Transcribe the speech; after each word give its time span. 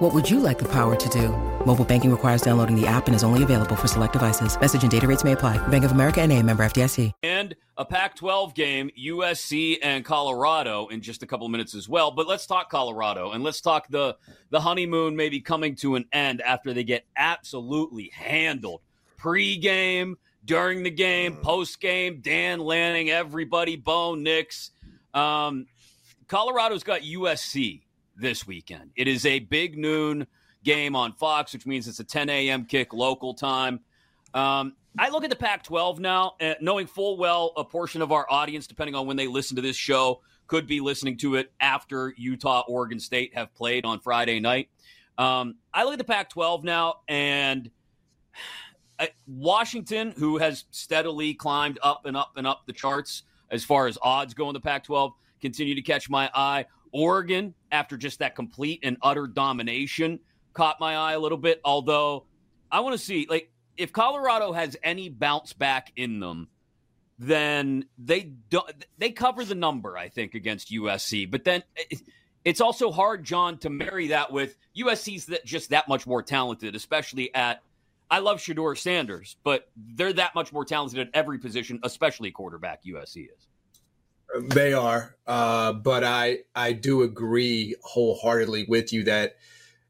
What 0.00 0.14
would 0.14 0.30
you 0.30 0.40
like 0.40 0.58
the 0.58 0.64
power 0.64 0.96
to 0.96 1.08
do? 1.10 1.28
Mobile 1.66 1.84
banking 1.84 2.10
requires 2.10 2.40
downloading 2.40 2.74
the 2.74 2.86
app 2.86 3.06
and 3.06 3.14
is 3.14 3.22
only 3.22 3.42
available 3.42 3.76
for 3.76 3.86
select 3.86 4.14
devices. 4.14 4.58
Message 4.58 4.80
and 4.80 4.90
data 4.90 5.06
rates 5.06 5.24
may 5.24 5.32
apply. 5.32 5.58
Bank 5.68 5.84
of 5.84 5.92
America 5.92 6.22
and 6.22 6.32
a 6.32 6.42
member 6.42 6.64
FDIC. 6.64 7.12
And 7.22 7.54
a 7.76 7.84
Pac-12 7.84 8.54
game, 8.54 8.90
USC 8.98 9.76
and 9.82 10.02
Colorado 10.02 10.86
in 10.86 11.02
just 11.02 11.22
a 11.22 11.26
couple 11.26 11.44
of 11.44 11.50
minutes 11.52 11.74
as 11.74 11.86
well. 11.86 12.12
But 12.12 12.26
let's 12.26 12.46
talk 12.46 12.70
Colorado 12.70 13.32
and 13.32 13.44
let's 13.44 13.60
talk 13.60 13.88
the, 13.90 14.16
the 14.48 14.58
honeymoon 14.58 15.16
maybe 15.16 15.38
coming 15.38 15.74
to 15.76 15.96
an 15.96 16.06
end 16.14 16.40
after 16.40 16.72
they 16.72 16.82
get 16.82 17.04
absolutely 17.18 18.10
handled. 18.14 18.80
Pre-game, 19.18 20.16
during 20.46 20.82
the 20.82 20.90
game, 20.90 21.36
post-game, 21.36 22.22
Dan 22.22 22.58
Lanning, 22.60 23.10
everybody, 23.10 23.76
Bo 23.76 24.14
Nix. 24.14 24.70
Um, 25.12 25.66
Colorado's 26.26 26.84
got 26.84 27.02
USC 27.02 27.82
this 28.20 28.46
weekend. 28.46 28.90
It 28.96 29.08
is 29.08 29.26
a 29.26 29.40
big 29.40 29.76
noon 29.76 30.26
game 30.62 30.94
on 30.94 31.12
Fox, 31.12 31.52
which 31.52 31.66
means 31.66 31.88
it's 31.88 32.00
a 32.00 32.04
10 32.04 32.28
a.m. 32.28 32.64
kick 32.64 32.92
local 32.92 33.34
time. 33.34 33.80
Um, 34.34 34.74
I 34.98 35.08
look 35.10 35.24
at 35.24 35.30
the 35.30 35.36
Pac 35.36 35.64
12 35.64 36.00
now, 36.00 36.34
uh, 36.40 36.54
knowing 36.60 36.86
full 36.86 37.16
well 37.16 37.52
a 37.56 37.64
portion 37.64 38.02
of 38.02 38.12
our 38.12 38.26
audience, 38.30 38.66
depending 38.66 38.94
on 38.94 39.06
when 39.06 39.16
they 39.16 39.26
listen 39.26 39.56
to 39.56 39.62
this 39.62 39.76
show, 39.76 40.20
could 40.46 40.66
be 40.66 40.80
listening 40.80 41.16
to 41.18 41.36
it 41.36 41.52
after 41.60 42.12
Utah, 42.16 42.64
Oregon 42.66 42.98
State 42.98 43.34
have 43.34 43.54
played 43.54 43.84
on 43.84 44.00
Friday 44.00 44.40
night. 44.40 44.68
Um, 45.16 45.56
I 45.72 45.84
look 45.84 45.92
at 45.92 45.98
the 45.98 46.04
Pac 46.04 46.30
12 46.30 46.64
now, 46.64 46.96
and 47.08 47.70
uh, 48.98 49.06
Washington, 49.26 50.12
who 50.16 50.38
has 50.38 50.64
steadily 50.70 51.34
climbed 51.34 51.78
up 51.82 52.04
and 52.04 52.16
up 52.16 52.32
and 52.36 52.46
up 52.46 52.62
the 52.66 52.72
charts 52.72 53.22
as 53.50 53.64
far 53.64 53.86
as 53.86 53.98
odds 54.02 54.34
go 54.34 54.48
in 54.48 54.54
the 54.54 54.60
Pac 54.60 54.84
12, 54.84 55.12
continue 55.40 55.74
to 55.74 55.82
catch 55.82 56.10
my 56.10 56.30
eye. 56.34 56.66
Oregon, 56.92 57.54
after 57.70 57.96
just 57.96 58.18
that 58.18 58.34
complete 58.34 58.80
and 58.82 58.96
utter 59.02 59.26
domination, 59.26 60.20
caught 60.52 60.80
my 60.80 60.96
eye 60.96 61.12
a 61.12 61.18
little 61.18 61.38
bit. 61.38 61.60
Although 61.64 62.26
I 62.70 62.80
want 62.80 62.98
to 62.98 63.04
see, 63.04 63.26
like, 63.28 63.50
if 63.76 63.92
Colorado 63.92 64.52
has 64.52 64.76
any 64.82 65.08
bounce 65.08 65.52
back 65.52 65.92
in 65.96 66.20
them, 66.20 66.48
then 67.18 67.84
they 67.98 68.22
don't. 68.22 68.70
They 68.98 69.10
cover 69.10 69.44
the 69.44 69.54
number, 69.54 69.96
I 69.96 70.08
think, 70.08 70.34
against 70.34 70.70
USC. 70.72 71.30
But 71.30 71.44
then 71.44 71.62
eh, 71.76 71.84
eh, 71.92 71.96
it's 72.44 72.60
also 72.60 72.90
hard, 72.90 73.24
John, 73.24 73.58
to 73.58 73.70
marry 73.70 74.08
that 74.08 74.32
with 74.32 74.56
USC's 74.76 75.26
that 75.26 75.44
just 75.44 75.70
that 75.70 75.88
much 75.88 76.06
more 76.06 76.22
talented, 76.22 76.74
especially 76.74 77.34
at. 77.34 77.62
I 78.12 78.18
love 78.18 78.38
Shedeur 78.38 78.76
Sanders, 78.76 79.36
but 79.44 79.70
they're 79.76 80.12
that 80.14 80.34
much 80.34 80.52
more 80.52 80.64
talented 80.64 80.98
at 80.98 81.10
every 81.14 81.38
position, 81.38 81.78
especially 81.84 82.32
quarterback. 82.32 82.82
USC 82.84 83.26
is. 83.26 83.46
They 84.38 84.72
are, 84.72 85.16
uh, 85.26 85.72
but 85.72 86.04
I 86.04 86.40
I 86.54 86.72
do 86.72 87.02
agree 87.02 87.74
wholeheartedly 87.82 88.66
with 88.68 88.92
you 88.92 89.04
that 89.04 89.36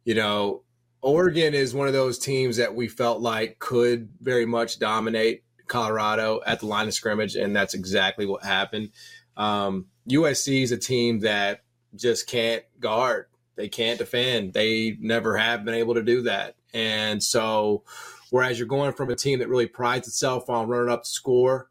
you 0.04 0.14
know 0.14 0.62
Oregon 1.02 1.54
is 1.54 1.74
one 1.74 1.86
of 1.86 1.92
those 1.92 2.18
teams 2.18 2.56
that 2.56 2.74
we 2.74 2.88
felt 2.88 3.20
like 3.20 3.58
could 3.58 4.08
very 4.20 4.46
much 4.46 4.78
dominate 4.78 5.44
Colorado 5.66 6.40
at 6.46 6.60
the 6.60 6.66
line 6.66 6.88
of 6.88 6.94
scrimmage, 6.94 7.36
and 7.36 7.54
that's 7.54 7.74
exactly 7.74 8.26
what 8.26 8.42
happened. 8.42 8.90
Um, 9.36 9.86
USC 10.08 10.62
is 10.62 10.72
a 10.72 10.78
team 10.78 11.20
that 11.20 11.62
just 11.94 12.26
can't 12.26 12.64
guard. 12.78 13.26
They 13.56 13.68
can't 13.68 13.98
defend. 13.98 14.54
They 14.54 14.96
never 15.00 15.36
have 15.36 15.64
been 15.64 15.74
able 15.74 15.94
to 15.94 16.02
do 16.02 16.22
that. 16.22 16.54
And 16.72 17.22
so, 17.22 17.84
whereas 18.30 18.58
you're 18.58 18.68
going 18.68 18.92
from 18.92 19.10
a 19.10 19.16
team 19.16 19.40
that 19.40 19.48
really 19.48 19.66
prides 19.66 20.08
itself 20.08 20.48
on 20.48 20.68
running 20.68 20.90
up 20.90 21.02
the 21.02 21.08
score 21.08 21.70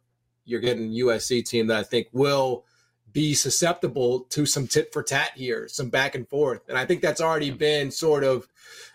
you're 0.50 0.60
getting 0.60 0.92
USC 0.92 1.46
team 1.46 1.68
that 1.68 1.78
I 1.78 1.84
think 1.84 2.08
will 2.12 2.66
be 3.12 3.34
susceptible 3.34 4.22
to 4.30 4.46
some 4.46 4.68
tit 4.68 4.92
for 4.94 5.04
tat 5.04 5.32
here, 5.36 5.68
some 5.68 5.90
back 5.90 6.16
and 6.16 6.28
forth. 6.28 6.62
And 6.68 6.78
I 6.78 6.86
think 6.86 7.02
that's 7.02 7.22
already 7.22 7.52
been 7.52 7.92
sort 7.92 8.24
of, 8.24 8.48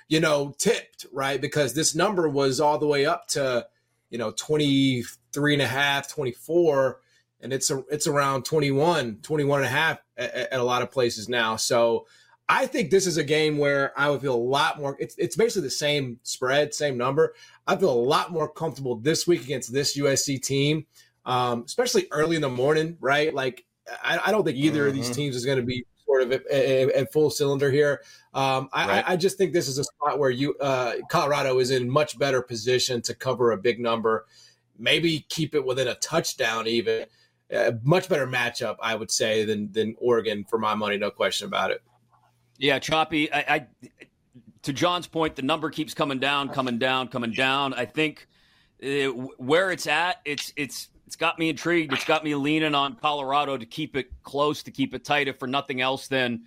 you 0.09 0.21
know, 0.21 0.55
tipped, 0.59 1.07
right? 1.13 1.41
Because 1.41 1.75
this 1.75 1.95
number 1.95 2.29
was 2.29 2.61
all 2.61 2.79
the 2.79 2.87
way 2.87 3.07
up 3.07 3.27
to, 3.29 3.67
you 4.11 4.19
know, 4.19 4.33
23 4.33 5.53
and 5.55 5.63
a 5.63 5.67
half, 5.67 6.09
24, 6.09 7.01
and 7.41 7.53
it's 7.53 7.71
a, 7.71 7.83
it's 7.91 8.07
around 8.07 8.45
21, 8.45 9.19
21 9.23 9.61
and 9.61 9.67
a 9.67 9.71
half 9.71 9.99
at, 10.17 10.35
at 10.35 10.61
a 10.61 10.65
lot 10.65 10.83
of 10.83 10.91
places 10.91 11.29
now. 11.29 11.57
So 11.57 12.07
I 12.49 12.67
think 12.67 12.91
this 12.91 13.07
is 13.07 13.17
a 13.17 13.25
game 13.25 13.59
where 13.59 13.99
I 13.99 14.11
would 14.11 14.21
feel 14.21 14.35
a 14.35 14.37
lot 14.37 14.79
more. 14.79 14.97
It's, 14.99 15.17
it's 15.17 15.37
basically 15.37 15.63
the 15.63 15.71
same 15.71 16.21
spread, 16.23 16.75
same 16.75 16.97
number. 16.97 17.35
I 17.67 17.77
feel 17.77 17.93
a 17.93 17.95
lot 17.95 18.33
more 18.33 18.49
comfortable 18.49 18.97
this 18.97 19.27
week 19.27 19.43
against 19.43 19.73
this 19.73 19.97
USC 19.97 20.43
team 20.43 20.87
um, 21.27 21.63
especially 21.67 22.07
early 22.11 22.37
in 22.37 22.43
the 22.43 22.49
morning, 22.49 22.97
right? 23.01 23.33
Like, 23.33 23.65
I, 24.03 24.21
I 24.27 24.31
don't 24.31 24.45
think 24.45 24.57
either 24.57 24.81
mm-hmm. 24.81 24.89
of 24.89 24.95
these 24.95 25.07
mm-hmm. 25.07 25.15
teams 25.15 25.37
is 25.37 25.45
going 25.45 25.59
to 25.59 25.65
be 25.65 25.85
sort 26.05 26.23
of 26.23 26.33
at, 26.33 27.13
full 27.13 27.31
cylinder 27.31 27.71
here. 27.71 28.03
Um, 28.33 28.69
I, 28.73 28.87
right. 28.87 29.05
I, 29.09 29.17
just 29.17 29.39
think 29.39 29.53
this 29.53 29.69
is 29.69 29.79
a 29.79 29.85
spot 29.85 30.19
where 30.19 30.31
you 30.31 30.55
uh, 30.59 30.95
Colorado 31.11 31.59
is 31.59 31.71
in 31.71 31.89
much 31.89 32.19
better 32.19 32.43
position 32.43 33.03
to 33.03 33.15
cover 33.15 33.53
a 33.53 33.57
big 33.57 33.81
number, 33.81 34.27
maybe 34.79 35.27
keep 35.29 35.55
it 35.55 35.65
within 35.65 35.89
a 35.89 35.95
touchdown, 35.97 36.67
even. 36.67 37.07
A 37.51 37.79
much 37.83 38.09
better 38.09 38.27
matchup, 38.27 38.77
I 38.81 38.95
would 38.95 39.11
say, 39.11 39.45
than 39.45 39.71
than 39.71 39.95
Oregon 39.99 40.45
for 40.45 40.59
my 40.59 40.75
money, 40.75 40.97
no 40.97 41.11
question 41.11 41.47
about 41.47 41.71
it. 41.71 41.83
Yeah, 42.57 42.79
choppy. 42.79 43.31
I, 43.33 43.39
I 43.39 43.67
to 44.63 44.73
John's 44.73 45.07
point, 45.07 45.37
the 45.37 45.43
number 45.43 45.71
keeps 45.71 45.93
coming 45.93 46.19
down, 46.19 46.49
coming 46.49 46.79
down, 46.79 47.09
coming 47.09 47.33
down. 47.33 47.75
I 47.75 47.85
think 47.85 48.27
it, 48.79 49.11
uh, 49.11 49.13
where 49.37 49.71
it's 49.71 49.87
at, 49.87 50.21
it's 50.25 50.53
it's 50.57 50.89
it's 51.15 51.21
got 51.21 51.39
me 51.39 51.49
intrigued. 51.49 51.93
It's 51.93 52.05
got 52.05 52.25
me 52.25 52.35
leaning 52.35 52.75
on 52.75 52.97
Colorado 52.97 53.57
to 53.57 53.65
keep 53.65 53.95
it 53.95 54.11
close, 54.25 54.65
to 54.65 54.73
keep 54.73 54.95
it 54.95 55.05
tight, 55.05 55.29
if 55.29 55.39
for 55.39 55.47
nothing 55.47 55.81
else. 55.81 56.09
than 56.09 56.43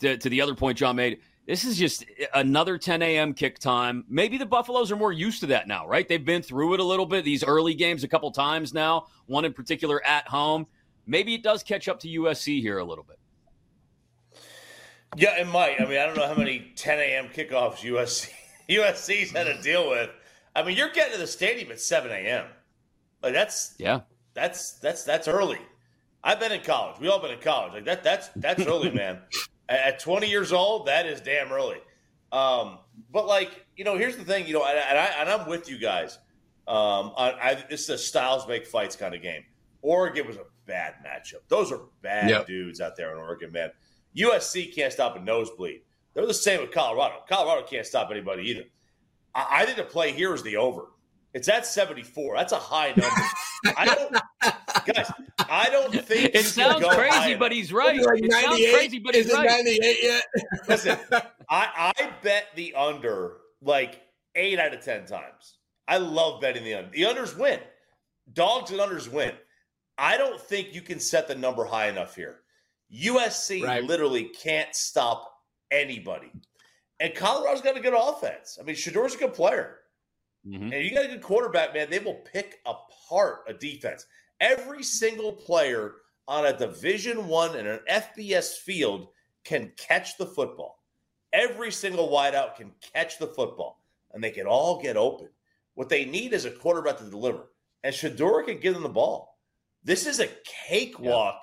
to, 0.00 0.18
to 0.18 0.28
the 0.28 0.42
other 0.42 0.54
point 0.54 0.76
John 0.76 0.96
made, 0.96 1.20
this 1.46 1.64
is 1.64 1.78
just 1.78 2.04
another 2.34 2.76
10 2.76 3.00
a.m. 3.00 3.32
kick 3.32 3.58
time. 3.58 4.04
Maybe 4.10 4.36
the 4.36 4.44
Buffaloes 4.44 4.92
are 4.92 4.96
more 4.96 5.10
used 5.10 5.40
to 5.40 5.46
that 5.46 5.66
now, 5.66 5.88
right? 5.88 6.06
They've 6.06 6.22
been 6.22 6.42
through 6.42 6.74
it 6.74 6.80
a 6.80 6.84
little 6.84 7.06
bit, 7.06 7.24
these 7.24 7.42
early 7.42 7.72
games 7.72 8.04
a 8.04 8.08
couple 8.08 8.30
times 8.30 8.74
now, 8.74 9.06
one 9.24 9.46
in 9.46 9.54
particular 9.54 10.04
at 10.04 10.28
home. 10.28 10.66
Maybe 11.06 11.32
it 11.32 11.42
does 11.42 11.62
catch 11.62 11.88
up 11.88 11.98
to 12.00 12.08
USC 12.08 12.60
here 12.60 12.76
a 12.76 12.84
little 12.84 13.04
bit. 13.04 13.18
Yeah, 15.16 15.40
it 15.40 15.46
might. 15.46 15.80
I 15.80 15.86
mean, 15.86 15.98
I 15.98 16.04
don't 16.04 16.16
know 16.16 16.26
how 16.26 16.34
many 16.34 16.72
10 16.76 16.98
a.m. 16.98 17.28
kickoffs 17.28 17.78
USC 17.78 18.28
USC's 18.68 19.30
had 19.34 19.44
to 19.44 19.62
deal 19.62 19.88
with. 19.88 20.10
I 20.54 20.62
mean, 20.62 20.76
you're 20.76 20.90
getting 20.90 21.14
to 21.14 21.18
the 21.18 21.26
stadium 21.26 21.72
at 21.72 21.80
7 21.80 22.10
a.m. 22.10 22.44
Like 23.22 23.32
that's 23.32 23.74
yeah, 23.78 24.00
that's 24.34 24.72
that's 24.72 25.04
that's 25.04 25.28
early. 25.28 25.58
I've 26.22 26.40
been 26.40 26.52
in 26.52 26.62
college. 26.62 27.00
We 27.00 27.08
all 27.08 27.20
been 27.20 27.32
in 27.32 27.40
college. 27.40 27.72
Like 27.72 27.84
that 27.86 28.04
that's 28.04 28.28
that's 28.36 28.66
early, 28.66 28.90
man. 28.94 29.20
At 29.68 30.00
20 30.00 30.28
years 30.28 30.52
old, 30.52 30.86
that 30.86 31.06
is 31.06 31.20
damn 31.20 31.52
early. 31.52 31.78
Um, 32.32 32.78
but 33.12 33.26
like 33.26 33.66
you 33.76 33.84
know, 33.84 33.96
here's 33.96 34.16
the 34.16 34.24
thing. 34.24 34.46
You 34.46 34.54
know, 34.54 34.64
and, 34.64 34.78
and 34.78 34.98
I 34.98 35.04
and 35.20 35.28
I'm 35.28 35.48
with 35.48 35.70
you 35.70 35.78
guys. 35.78 36.18
Um, 36.68 37.12
I, 37.16 37.32
I, 37.32 37.64
this 37.68 37.82
is 37.82 37.88
a 37.88 37.98
styles 37.98 38.46
make 38.46 38.66
fights 38.66 38.94
kind 38.94 39.14
of 39.14 39.22
game. 39.22 39.44
Oregon 39.82 40.26
was 40.26 40.36
a 40.36 40.44
bad 40.66 40.94
matchup. 41.04 41.40
Those 41.48 41.72
are 41.72 41.80
bad 42.02 42.30
yep. 42.30 42.46
dudes 42.46 42.80
out 42.80 42.96
there 42.96 43.12
in 43.12 43.18
Oregon, 43.18 43.50
man. 43.50 43.70
USC 44.16 44.72
can't 44.74 44.92
stop 44.92 45.16
a 45.16 45.20
nosebleed. 45.20 45.80
They're 46.14 46.26
the 46.26 46.34
same 46.34 46.60
with 46.60 46.70
Colorado. 46.70 47.24
Colorado 47.28 47.66
can't 47.66 47.86
stop 47.86 48.10
anybody 48.10 48.48
either. 48.50 48.64
I, 49.34 49.46
I 49.50 49.64
think 49.64 49.78
the 49.78 49.84
play 49.84 50.12
here 50.12 50.34
is 50.34 50.42
the 50.42 50.56
over. 50.56 50.86
It's 51.32 51.48
at 51.48 51.64
74. 51.64 52.36
That's 52.36 52.52
a 52.52 52.56
high 52.58 52.88
number. 52.88 53.76
I 53.76 53.84
don't, 53.84 54.12
guys. 54.86 55.12
I 55.38 55.68
don't 55.70 55.92
think 56.04 56.34
it 56.34 56.44
sounds 56.44 56.84
crazy, 56.86 57.34
but 57.34 57.52
he's 57.52 57.72
right. 57.72 58.00
Like 58.00 58.22
it 58.22 58.32
sounds 58.32 58.58
crazy, 58.72 58.98
but 58.98 59.14
he's 59.14 59.26
Is 59.26 59.32
right. 59.32 59.48
98 59.48 59.96
yet? 60.02 60.24
Listen, 60.68 60.98
I, 61.48 61.92
I 61.98 62.10
bet 62.22 62.46
the 62.56 62.74
under 62.74 63.36
like 63.62 64.00
eight 64.34 64.58
out 64.58 64.74
of 64.74 64.80
ten 64.80 65.06
times. 65.06 65.58
I 65.86 65.98
love 65.98 66.40
betting 66.40 66.64
the 66.64 66.74
under. 66.74 66.90
The 66.90 67.02
unders 67.02 67.36
win. 67.36 67.60
Dogs 68.32 68.70
and 68.70 68.80
unders 68.80 69.10
win. 69.10 69.32
I 69.98 70.16
don't 70.16 70.40
think 70.40 70.74
you 70.74 70.82
can 70.82 70.98
set 70.98 71.28
the 71.28 71.34
number 71.34 71.64
high 71.64 71.88
enough 71.88 72.14
here. 72.14 72.40
USC 72.92 73.62
right. 73.62 73.84
literally 73.84 74.24
can't 74.24 74.74
stop 74.74 75.30
anybody. 75.70 76.30
And 77.00 77.14
Colorado's 77.14 77.60
got 77.60 77.76
a 77.76 77.80
good 77.80 77.94
offense. 77.96 78.58
I 78.60 78.64
mean, 78.64 78.76
Shedeur's 78.76 79.14
a 79.14 79.18
good 79.18 79.34
player. 79.34 79.78
Mm-hmm. 80.46 80.72
And 80.72 80.84
you 80.84 80.94
got 80.94 81.04
a 81.04 81.08
good 81.08 81.22
quarterback, 81.22 81.74
man. 81.74 81.90
They 81.90 81.98
will 81.98 82.22
pick 82.32 82.60
apart 82.66 83.40
a 83.48 83.52
defense. 83.52 84.06
Every 84.40 84.82
single 84.82 85.32
player 85.32 85.96
on 86.26 86.46
a 86.46 86.56
Division 86.56 87.28
One 87.28 87.56
and 87.56 87.68
an 87.68 87.80
FBS 87.90 88.56
field 88.56 89.08
can 89.44 89.72
catch 89.76 90.16
the 90.16 90.26
football. 90.26 90.82
Every 91.32 91.70
single 91.70 92.08
wideout 92.08 92.56
can 92.56 92.72
catch 92.94 93.18
the 93.18 93.26
football, 93.26 93.82
and 94.12 94.22
they 94.22 94.30
can 94.30 94.46
all 94.46 94.80
get 94.80 94.96
open. 94.96 95.28
What 95.74 95.88
they 95.88 96.04
need 96.04 96.32
is 96.32 96.44
a 96.44 96.50
quarterback 96.50 96.98
to 96.98 97.04
deliver, 97.04 97.50
and 97.84 97.94
Shedeur 97.94 98.46
can 98.46 98.58
give 98.58 98.74
them 98.74 98.82
the 98.82 98.88
ball. 98.88 99.38
This 99.84 100.06
is 100.06 100.20
a 100.20 100.28
cakewalk, 100.68 101.42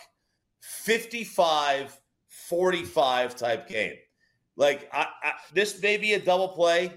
55 0.60 2.00
45 2.28 3.36
type 3.36 3.68
game. 3.68 3.96
Like, 4.56 4.90
I, 4.94 5.08
I, 5.24 5.32
this 5.54 5.82
may 5.82 5.98
be 5.98 6.14
a 6.14 6.20
double 6.20 6.50
play. 6.50 6.94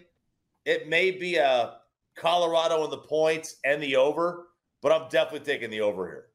It 0.64 0.88
may 0.88 1.11
be 1.11 1.37
a 1.37 1.80
Colorado 2.16 2.84
in 2.84 2.90
the 2.90 2.98
points 2.98 3.56
and 3.64 3.82
the 3.82 3.96
over, 3.96 4.48
but 4.82 4.92
I'm 4.92 5.08
definitely 5.08 5.46
taking 5.52 5.70
the 5.70 5.80
over 5.80 6.06
here. 6.06 6.30